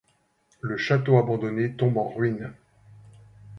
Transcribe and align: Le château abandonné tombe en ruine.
Le 0.61 0.77
château 0.77 1.19
abandonné 1.19 1.75
tombe 1.75 1.97
en 1.97 2.09
ruine. 2.09 2.53